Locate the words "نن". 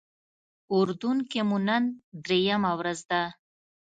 1.67-1.83